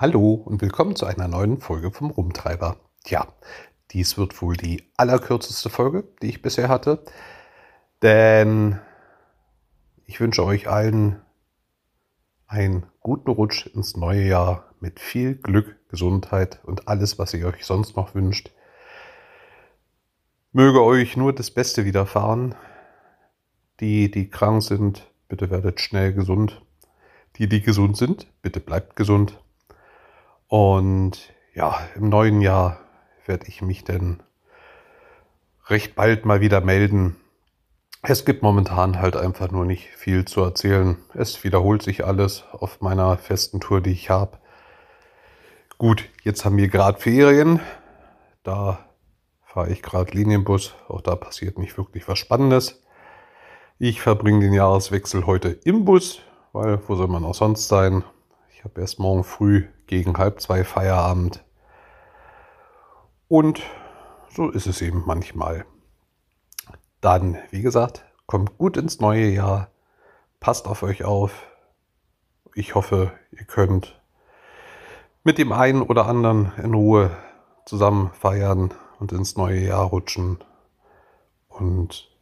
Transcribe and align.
Hallo 0.00 0.32
und 0.32 0.62
willkommen 0.62 0.96
zu 0.96 1.04
einer 1.04 1.28
neuen 1.28 1.60
Folge 1.60 1.90
vom 1.90 2.10
Rumtreiber. 2.10 2.78
Tja, 3.04 3.28
dies 3.90 4.16
wird 4.16 4.40
wohl 4.40 4.56
die 4.56 4.82
allerkürzeste 4.96 5.68
Folge, 5.68 6.04
die 6.22 6.30
ich 6.30 6.40
bisher 6.40 6.70
hatte, 6.70 7.04
denn 8.00 8.80
ich 10.06 10.18
wünsche 10.18 10.42
euch 10.42 10.70
allen 10.70 11.20
einen 12.46 12.86
guten 13.00 13.30
Rutsch 13.30 13.66
ins 13.66 13.94
neue 13.94 14.26
Jahr 14.26 14.74
mit 14.80 15.00
viel 15.00 15.34
Glück, 15.34 15.76
Gesundheit 15.90 16.60
und 16.64 16.88
alles, 16.88 17.18
was 17.18 17.34
ihr 17.34 17.46
euch 17.46 17.66
sonst 17.66 17.94
noch 17.94 18.14
wünscht. 18.14 18.52
Möge 20.52 20.82
euch 20.82 21.14
nur 21.18 21.34
das 21.34 21.50
Beste 21.50 21.84
widerfahren. 21.84 22.54
Die, 23.80 24.10
die 24.10 24.30
krank 24.30 24.62
sind, 24.62 25.12
bitte 25.28 25.50
werdet 25.50 25.78
schnell 25.78 26.14
gesund. 26.14 26.62
Die, 27.36 27.50
die 27.50 27.60
gesund 27.60 27.98
sind, 27.98 28.28
bitte 28.40 28.60
bleibt 28.60 28.96
gesund. 28.96 29.38
Und 30.50 31.32
ja, 31.54 31.78
im 31.94 32.08
neuen 32.08 32.40
Jahr 32.40 32.80
werde 33.24 33.46
ich 33.46 33.62
mich 33.62 33.84
denn 33.84 34.20
recht 35.68 35.94
bald 35.94 36.24
mal 36.24 36.40
wieder 36.40 36.60
melden. 36.60 37.14
Es 38.02 38.24
gibt 38.24 38.42
momentan 38.42 39.00
halt 39.00 39.14
einfach 39.14 39.52
nur 39.52 39.64
nicht 39.64 39.90
viel 39.90 40.24
zu 40.24 40.40
erzählen. 40.42 40.96
Es 41.14 41.44
wiederholt 41.44 41.82
sich 41.82 42.04
alles 42.04 42.42
auf 42.50 42.80
meiner 42.80 43.16
festen 43.16 43.60
Tour, 43.60 43.80
die 43.80 43.92
ich 43.92 44.10
habe. 44.10 44.38
Gut, 45.78 46.08
jetzt 46.24 46.44
haben 46.44 46.56
wir 46.56 46.66
gerade 46.66 46.98
Ferien. 46.98 47.60
Da 48.42 48.86
fahre 49.44 49.70
ich 49.70 49.82
gerade 49.82 50.10
Linienbus. 50.10 50.74
Auch 50.88 51.00
da 51.00 51.14
passiert 51.14 51.58
nicht 51.58 51.78
wirklich 51.78 52.08
was 52.08 52.18
Spannendes. 52.18 52.82
Ich 53.78 54.00
verbringe 54.00 54.40
den 54.40 54.52
Jahreswechsel 54.52 55.26
heute 55.26 55.50
im 55.50 55.84
Bus, 55.84 56.22
weil 56.52 56.80
wo 56.88 56.96
soll 56.96 57.06
man 57.06 57.24
auch 57.24 57.36
sonst 57.36 57.68
sein? 57.68 58.02
Ich 58.60 58.64
habe 58.64 58.82
erst 58.82 58.98
morgen 58.98 59.24
früh 59.24 59.68
gegen 59.86 60.18
halb 60.18 60.42
zwei 60.42 60.64
Feierabend. 60.64 61.42
Und 63.26 63.62
so 64.28 64.50
ist 64.50 64.66
es 64.66 64.82
eben 64.82 65.02
manchmal. 65.06 65.64
Dann, 67.00 67.38
wie 67.50 67.62
gesagt, 67.62 68.04
kommt 68.26 68.58
gut 68.58 68.76
ins 68.76 69.00
neue 69.00 69.28
Jahr. 69.30 69.70
Passt 70.40 70.68
auf 70.68 70.82
euch 70.82 71.04
auf. 71.04 71.46
Ich 72.54 72.74
hoffe, 72.74 73.12
ihr 73.30 73.46
könnt 73.46 73.98
mit 75.24 75.38
dem 75.38 75.52
einen 75.52 75.80
oder 75.80 76.04
anderen 76.04 76.52
in 76.62 76.74
Ruhe 76.74 77.16
zusammen 77.64 78.10
feiern 78.12 78.74
und 78.98 79.10
ins 79.12 79.38
neue 79.38 79.60
Jahr 79.60 79.86
rutschen. 79.86 80.36
Und 81.48 82.14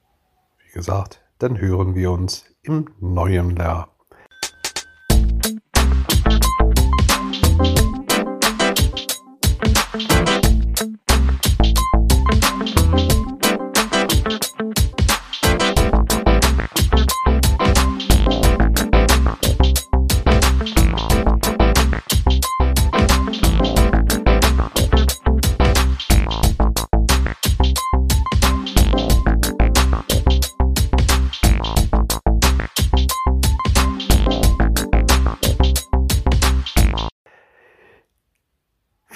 wie 0.64 0.70
gesagt, 0.70 1.20
dann 1.41 1.59
hören 1.59 1.97
wir 1.97 2.12
uns 2.12 2.44
im 2.62 2.94
neuen 3.00 3.56
Jahr. 3.56 3.89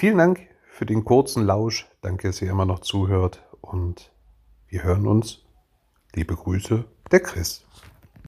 Vielen 0.03 0.17
Dank 0.17 0.49
für 0.65 0.85
den 0.85 1.05
kurzen 1.05 1.45
Lausch. 1.45 1.87
Danke, 2.01 2.27
dass 2.27 2.41
ihr 2.41 2.51
immer 2.51 2.65
noch 2.65 2.79
zuhört. 2.79 3.41
Und 3.61 4.11
wir 4.67 4.83
hören 4.83 5.07
uns. 5.07 5.45
Liebe 6.13 6.35
Grüße, 6.35 6.83
der 7.09 7.21
Chris. 7.21 7.65